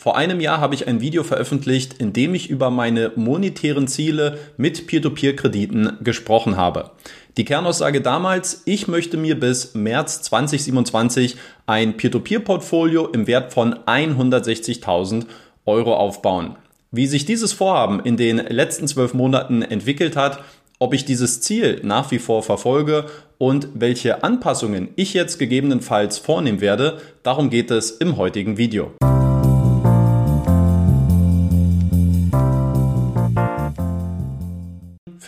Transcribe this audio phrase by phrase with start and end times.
[0.00, 4.38] Vor einem Jahr habe ich ein Video veröffentlicht, in dem ich über meine monetären Ziele
[4.56, 6.92] mit Peer-to-Peer-Krediten gesprochen habe.
[7.36, 15.26] Die Kernaussage damals, ich möchte mir bis März 2027 ein Peer-to-Peer-Portfolio im Wert von 160.000
[15.66, 16.54] Euro aufbauen.
[16.92, 20.44] Wie sich dieses Vorhaben in den letzten zwölf Monaten entwickelt hat,
[20.78, 23.06] ob ich dieses Ziel nach wie vor verfolge
[23.36, 28.92] und welche Anpassungen ich jetzt gegebenenfalls vornehmen werde, darum geht es im heutigen Video.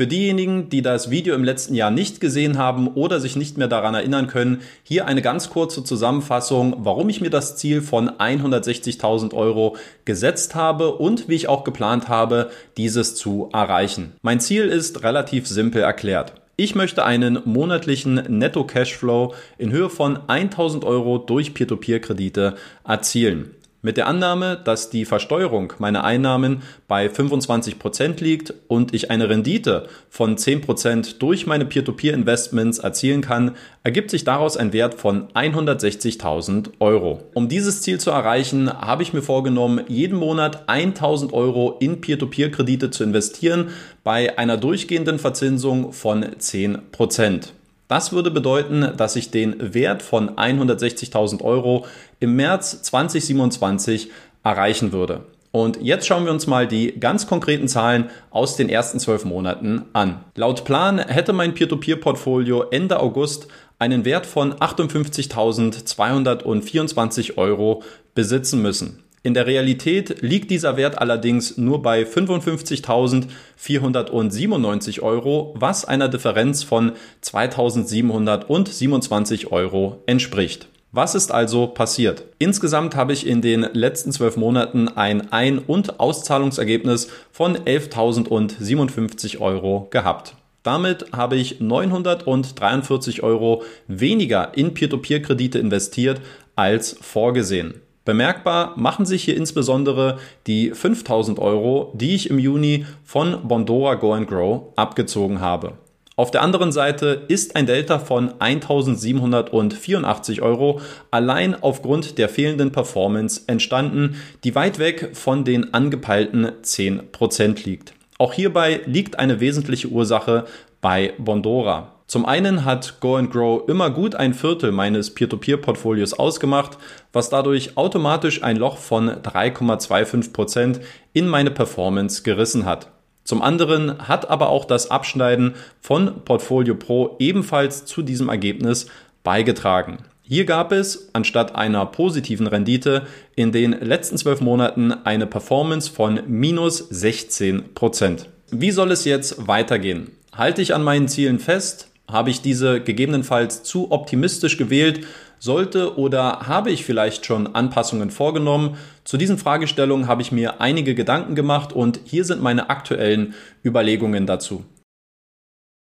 [0.01, 3.69] Für diejenigen, die das Video im letzten Jahr nicht gesehen haben oder sich nicht mehr
[3.69, 9.35] daran erinnern können, hier eine ganz kurze Zusammenfassung, warum ich mir das Ziel von 160.000
[9.35, 9.77] Euro
[10.07, 14.13] gesetzt habe und wie ich auch geplant habe, dieses zu erreichen.
[14.23, 16.33] Mein Ziel ist relativ simpel erklärt.
[16.57, 22.55] Ich möchte einen monatlichen Netto-Cashflow in Höhe von 1000 Euro durch Peer-to-Peer-Kredite
[22.89, 23.51] erzielen.
[23.83, 29.31] Mit der Annahme, dass die Versteuerung meiner Einnahmen bei 25 Prozent liegt und ich eine
[29.31, 35.29] Rendite von 10 Prozent durch meine Peer-to-Peer-Investments erzielen kann, ergibt sich daraus ein Wert von
[35.29, 37.23] 160.000 Euro.
[37.33, 42.91] Um dieses Ziel zu erreichen, habe ich mir vorgenommen, jeden Monat 1.000 Euro in Peer-to-Peer-Kredite
[42.91, 43.71] zu investieren
[44.05, 46.81] bei einer durchgehenden Verzinsung von 10%.
[46.93, 47.55] Prozent.
[47.91, 51.87] Das würde bedeuten, dass ich den Wert von 160.000 Euro
[52.21, 54.13] im März 2027
[54.45, 55.23] erreichen würde.
[55.51, 59.87] Und jetzt schauen wir uns mal die ganz konkreten Zahlen aus den ersten zwölf Monaten
[59.93, 60.21] an.
[60.37, 63.49] Laut Plan hätte mein Peer-to-Peer-Portfolio Ende August
[63.81, 67.83] einen Wert von 58.224 Euro
[68.15, 69.03] besitzen müssen.
[69.23, 76.93] In der Realität liegt dieser Wert allerdings nur bei 55.497 Euro, was einer Differenz von
[77.23, 80.69] 2.727 Euro entspricht.
[80.93, 82.25] Was ist also passiert?
[82.39, 89.89] Insgesamt habe ich in den letzten zwölf Monaten ein Ein- und Auszahlungsergebnis von 11.057 Euro
[89.91, 90.35] gehabt.
[90.63, 96.23] Damit habe ich 943 Euro weniger in Peer-to-Peer-Kredite investiert
[96.57, 97.83] als vorgesehen.
[98.05, 104.15] Bemerkbar machen sich hier insbesondere die 5000 Euro, die ich im Juni von Bondora Go
[104.15, 105.75] and Grow abgezogen habe.
[106.17, 110.81] Auf der anderen Seite ist ein Delta von 1784 Euro
[111.11, 117.95] allein aufgrund der fehlenden Performance entstanden, die weit weg von den angepeilten 10% liegt.
[118.19, 120.45] Auch hierbei liegt eine wesentliche Ursache
[120.83, 121.95] bei Bondora.
[122.11, 126.77] Zum einen hat Go and Grow immer gut ein Viertel meines Peer-to-Peer-Portfolios ausgemacht,
[127.13, 130.81] was dadurch automatisch ein Loch von 3,25%
[131.13, 132.89] in meine Performance gerissen hat.
[133.23, 138.87] Zum anderen hat aber auch das Abschneiden von Portfolio Pro ebenfalls zu diesem Ergebnis
[139.23, 139.99] beigetragen.
[140.23, 143.07] Hier gab es anstatt einer positiven Rendite
[143.37, 150.11] in den letzten zwölf Monaten eine Performance von minus 16% Wie soll es jetzt weitergehen?
[150.33, 151.90] Halte ich an meinen Zielen fest?
[152.13, 155.07] Habe ich diese gegebenenfalls zu optimistisch gewählt?
[155.39, 158.77] Sollte oder habe ich vielleicht schon Anpassungen vorgenommen?
[159.05, 163.35] Zu diesen Fragestellungen habe ich mir einige Gedanken gemacht und hier sind meine aktuellen
[163.65, 164.65] Überlegungen dazu.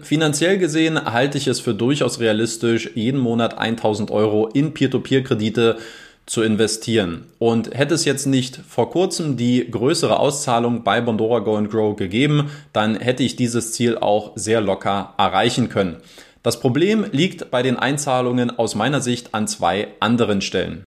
[0.03, 5.78] Finanziell gesehen halte ich es für durchaus realistisch, jeden Monat 1000 Euro in Peer-to-Peer-Kredite
[6.26, 7.26] zu investieren.
[7.38, 11.97] Und hätte es jetzt nicht vor kurzem die größere Auszahlung bei Bondora Go and Grow
[11.97, 15.98] gegeben, dann hätte ich dieses Ziel auch sehr locker erreichen können.
[16.42, 20.84] Das Problem liegt bei den Einzahlungen aus meiner Sicht an zwei anderen Stellen.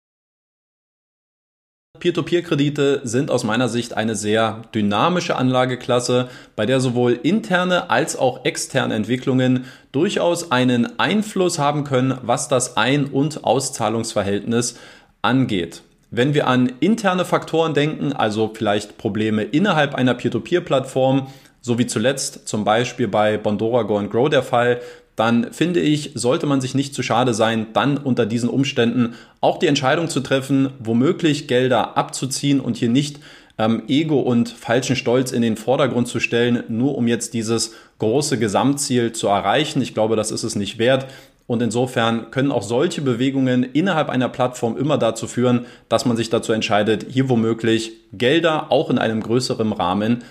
[1.99, 8.45] Peer-to-Peer-Kredite sind aus meiner Sicht eine sehr dynamische Anlageklasse, bei der sowohl interne als auch
[8.45, 14.77] externe Entwicklungen durchaus einen Einfluss haben können, was das Ein- und Auszahlungsverhältnis
[15.23, 15.83] angeht.
[16.11, 21.27] Wenn wir an interne Faktoren denken, also vielleicht Probleme innerhalb einer Peer-to-Peer-Plattform,
[21.61, 24.81] so wie zuletzt zum Beispiel bei Bondora Go and Grow der Fall,
[25.17, 29.59] dann finde ich, sollte man sich nicht zu schade sein, dann unter diesen Umständen auch
[29.59, 33.19] die Entscheidung zu treffen, womöglich Gelder abzuziehen und hier nicht
[33.59, 38.39] ähm, Ego und falschen Stolz in den Vordergrund zu stellen, nur um jetzt dieses große
[38.39, 39.81] Gesamtziel zu erreichen.
[39.81, 41.07] Ich glaube, das ist es nicht wert.
[41.47, 46.29] Und insofern können auch solche Bewegungen innerhalb einer Plattform immer dazu führen, dass man sich
[46.29, 50.25] dazu entscheidet, hier womöglich Gelder auch in einem größeren Rahmen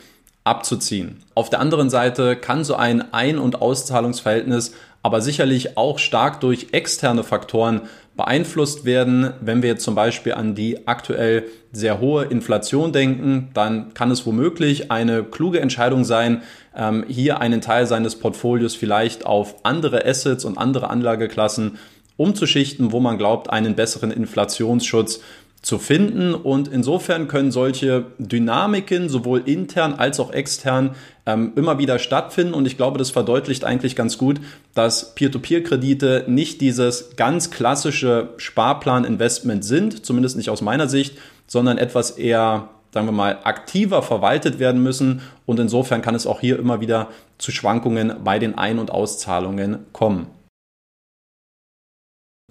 [0.44, 1.24] abzuziehen.
[1.34, 4.74] Auf der anderen Seite kann so ein Ein- und Auszahlungsverhältnis
[5.06, 7.82] aber sicherlich auch stark durch externe Faktoren
[8.16, 9.34] beeinflusst werden.
[9.42, 14.26] Wenn wir jetzt zum Beispiel an die aktuell sehr hohe Inflation denken, dann kann es
[14.26, 16.44] womöglich eine kluge Entscheidung sein,
[16.76, 21.78] ähm, hier einen Teil seines Portfolios vielleicht auf andere Assets und andere Anlageklassen
[22.18, 25.20] umzuschichten, wo man glaubt, einen besseren Inflationsschutz
[25.66, 26.36] zu finden.
[26.36, 30.92] Und insofern können solche Dynamiken sowohl intern als auch extern
[31.26, 32.54] ähm, immer wieder stattfinden.
[32.54, 34.40] Und ich glaube, das verdeutlicht eigentlich ganz gut,
[34.76, 41.18] dass Peer-to-Peer-Kredite nicht dieses ganz klassische Sparplan-Investment sind, zumindest nicht aus meiner Sicht,
[41.48, 45.22] sondern etwas eher sagen wir mal, aktiver verwaltet werden müssen.
[45.46, 49.80] Und insofern kann es auch hier immer wieder zu Schwankungen bei den Ein- und Auszahlungen
[49.92, 50.28] kommen.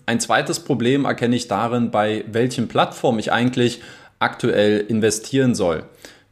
[0.07, 3.81] Ein zweites Problem erkenne ich darin, bei welchen Plattformen ich eigentlich
[4.19, 5.85] aktuell investieren soll.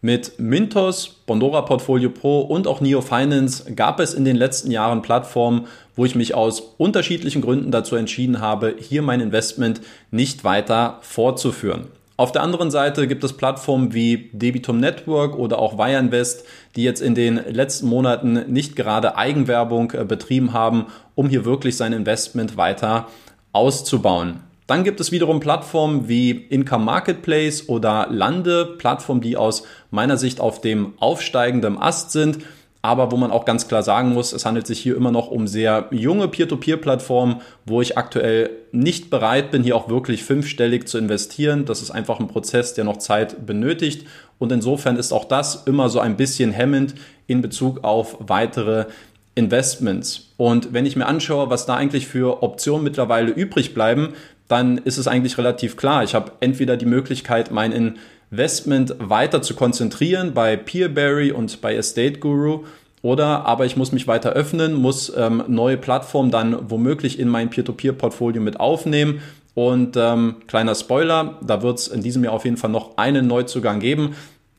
[0.04, 5.00] Mit Mintos, Bondora Portfolio Pro und auch Neo Finance gab es in den letzten Jahren
[5.00, 9.80] Plattformen, wo ich mich aus unterschiedlichen Gründen dazu entschieden habe, hier mein Investment
[10.10, 11.86] nicht weiter fortzuführen.
[12.16, 16.44] Auf der anderen Seite gibt es Plattformen wie Debitum Network oder auch Wireinvest,
[16.76, 21.76] die jetzt in den letzten Monaten nicht gerade Eigenwerbung äh, betrieben haben, um hier wirklich
[21.76, 23.08] sein Investment weiter
[23.52, 24.40] auszubauen.
[24.66, 30.40] Dann gibt es wiederum Plattformen wie Income Marketplace oder Lande, Plattformen, die aus meiner Sicht
[30.40, 32.38] auf dem aufsteigenden Ast sind,
[32.84, 35.46] aber wo man auch ganz klar sagen muss, es handelt sich hier immer noch um
[35.46, 41.64] sehr junge Peer-to-Peer-Plattformen, wo ich aktuell nicht bereit bin, hier auch wirklich fünfstellig zu investieren.
[41.64, 44.08] Das ist einfach ein Prozess, der noch Zeit benötigt.
[44.40, 46.96] Und insofern ist auch das immer so ein bisschen hemmend
[47.28, 48.86] in Bezug auf weitere
[49.34, 50.28] Investments.
[50.36, 54.14] Und wenn ich mir anschaue, was da eigentlich für Optionen mittlerweile übrig bleiben,
[54.48, 56.04] dann ist es eigentlich relativ klar.
[56.04, 57.96] Ich habe entweder die Möglichkeit, mein
[58.30, 62.64] Investment weiter zu konzentrieren bei Peerberry und bei Estate Guru
[63.02, 67.50] oder aber ich muss mich weiter öffnen, muss ähm, neue Plattformen dann womöglich in mein
[67.50, 69.20] Peer-to-Peer-Portfolio mit aufnehmen.
[69.54, 73.26] Und ähm, kleiner Spoiler, da wird es in diesem Jahr auf jeden Fall noch einen
[73.26, 74.14] Neuzugang geben.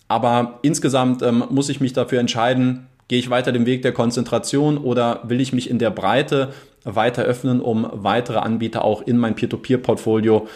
[0.09, 4.77] Aber insgesamt ähm, muss ich mich dafür entscheiden, Gehe ich weiter den Weg der Konzentration
[4.77, 6.53] oder will ich mich in der Breite
[6.83, 10.47] weiter öffnen, um weitere Anbieter auch in mein Peer-to-Peer-Portfolio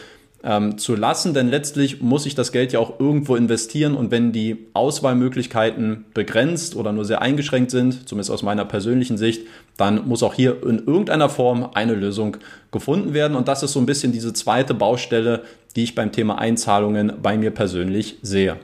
[0.44, 1.34] ähm, zu lassen?
[1.34, 6.76] Denn letztlich muss ich das Geld ja auch irgendwo investieren und wenn die Auswahlmöglichkeiten begrenzt
[6.76, 9.42] oder nur sehr eingeschränkt sind, zumindest aus meiner persönlichen Sicht,
[9.76, 12.38] dann muss auch hier in irgendeiner Form eine Lösung
[12.72, 13.36] gefunden werden.
[13.36, 15.44] Und das ist so ein bisschen diese zweite Baustelle,
[15.76, 18.58] die ich beim Thema Einzahlungen bei mir persönlich sehe.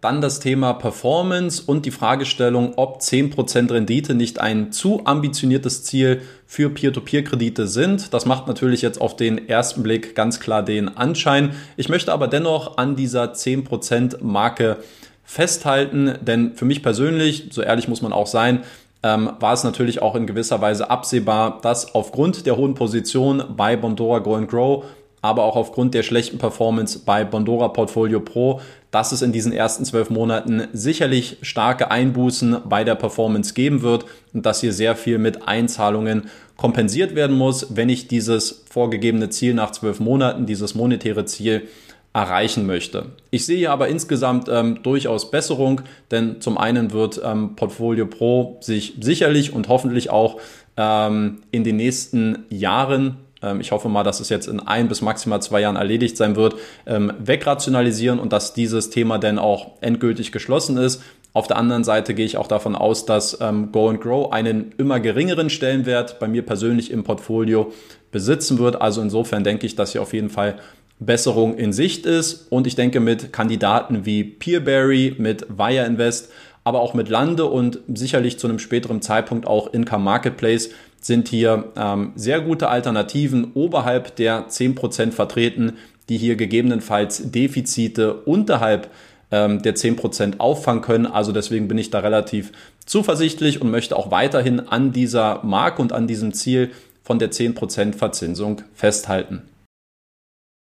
[0.00, 6.22] Dann das Thema Performance und die Fragestellung, ob 10% Rendite nicht ein zu ambitioniertes Ziel
[6.46, 8.14] für Peer-to-Peer-Kredite sind.
[8.14, 11.54] Das macht natürlich jetzt auf den ersten Blick ganz klar den Anschein.
[11.76, 14.78] Ich möchte aber dennoch an dieser 10% Marke
[15.22, 18.64] festhalten, denn für mich persönlich, so ehrlich muss man auch sein,
[19.02, 23.76] ähm, war es natürlich auch in gewisser Weise absehbar, dass aufgrund der hohen Position bei
[23.76, 24.84] Bondora Go and Grow
[25.22, 29.84] aber auch aufgrund der schlechten Performance bei Bondora Portfolio Pro, dass es in diesen ersten
[29.84, 35.18] zwölf Monaten sicherlich starke Einbußen bei der Performance geben wird und dass hier sehr viel
[35.18, 41.24] mit Einzahlungen kompensiert werden muss, wenn ich dieses vorgegebene Ziel nach zwölf Monaten, dieses monetäre
[41.24, 41.68] Ziel
[42.12, 43.06] erreichen möchte.
[43.30, 48.58] Ich sehe hier aber insgesamt ähm, durchaus Besserung, denn zum einen wird ähm, Portfolio Pro
[48.60, 50.40] sich sicherlich und hoffentlich auch
[50.76, 53.18] ähm, in den nächsten Jahren
[53.60, 56.56] ich hoffe mal, dass es jetzt in ein bis maximal zwei Jahren erledigt sein wird,
[56.86, 61.02] ähm, wegrationalisieren und dass dieses Thema dann auch endgültig geschlossen ist.
[61.32, 64.72] Auf der anderen Seite gehe ich auch davon aus, dass ähm, Go and Grow einen
[64.78, 67.72] immer geringeren Stellenwert bei mir persönlich im Portfolio
[68.10, 68.80] besitzen wird.
[68.80, 70.56] Also insofern denke ich, dass hier auf jeden Fall
[70.98, 72.46] Besserung in Sicht ist.
[72.50, 76.30] Und ich denke mit Kandidaten wie Peerberry, mit Wire Invest,
[76.64, 81.72] aber auch mit Lande und sicherlich zu einem späteren Zeitpunkt auch Income Marketplace sind hier
[81.76, 88.90] ähm, sehr gute Alternativen oberhalb der 10% vertreten, die hier gegebenenfalls Defizite unterhalb
[89.30, 91.06] ähm, der 10% auffangen können.
[91.06, 92.52] Also deswegen bin ich da relativ
[92.84, 97.94] zuversichtlich und möchte auch weiterhin an dieser Marke und an diesem Ziel von der 10%
[97.94, 99.42] Verzinsung festhalten.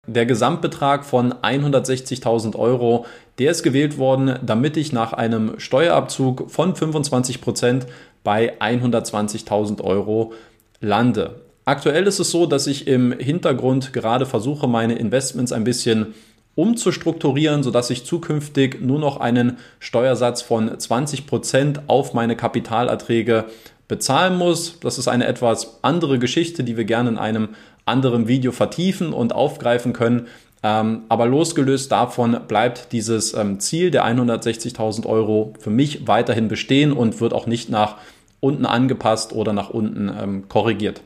[0.08, 3.04] Der Gesamtbetrag von 160.000 Euro,
[3.38, 7.86] der ist gewählt worden, damit ich nach einem Steuerabzug von 25 Prozent
[8.24, 10.32] bei 120.000 Euro
[10.80, 11.42] lande.
[11.66, 16.14] Aktuell ist es so, dass ich im Hintergrund gerade versuche, meine Investments ein bisschen
[16.54, 23.44] umzustrukturieren, sodass ich zukünftig nur noch einen Steuersatz von 20 Prozent auf meine Kapitalerträge
[23.88, 24.78] bezahlen muss.
[24.80, 27.48] Das ist eine etwas andere Geschichte, die wir gerne in einem
[27.86, 30.28] anderen Video vertiefen und aufgreifen können.
[30.62, 36.92] Ähm, aber losgelöst davon bleibt dieses ähm, Ziel der 160.000 Euro für mich weiterhin bestehen
[36.92, 37.96] und wird auch nicht nach
[38.40, 41.00] unten angepasst oder nach unten ähm, korrigiert.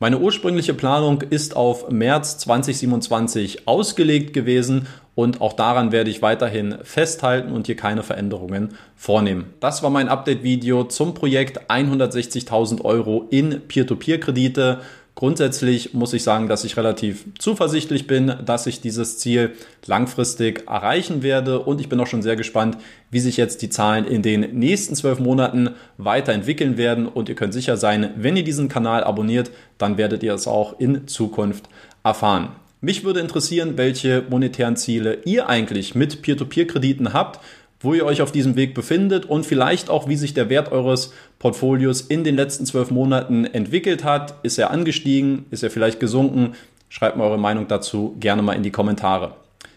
[0.00, 6.78] Meine ursprüngliche Planung ist auf März 2027 ausgelegt gewesen und auch daran werde ich weiterhin
[6.82, 9.54] festhalten und hier keine Veränderungen vornehmen.
[9.60, 14.80] Das war mein Update-Video zum Projekt 160.000 Euro in Peer-to-Peer-Kredite
[15.16, 19.52] Grundsätzlich muss ich sagen, dass ich relativ zuversichtlich bin, dass ich dieses Ziel
[19.86, 21.60] langfristig erreichen werde.
[21.60, 22.78] Und ich bin auch schon sehr gespannt,
[23.12, 27.06] wie sich jetzt die Zahlen in den nächsten zwölf Monaten weiterentwickeln werden.
[27.06, 30.80] Und ihr könnt sicher sein, wenn ihr diesen Kanal abonniert, dann werdet ihr es auch
[30.80, 31.68] in Zukunft
[32.02, 32.48] erfahren.
[32.80, 37.38] Mich würde interessieren, welche monetären Ziele ihr eigentlich mit Peer-to-Peer-Krediten habt
[37.84, 41.12] wo ihr euch auf diesem Weg befindet und vielleicht auch, wie sich der Wert eures
[41.38, 44.34] Portfolios in den letzten zwölf Monaten entwickelt hat.
[44.42, 45.44] Ist er angestiegen?
[45.50, 46.54] Ist er vielleicht gesunken?
[46.88, 49.34] Schreibt mir eure Meinung dazu gerne mal in die Kommentare.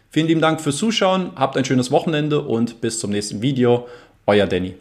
[0.10, 3.88] Vielen lieben Dank fürs Zuschauen, habt ein schönes Wochenende und bis zum nächsten Video.
[4.26, 4.78] Euer Danny.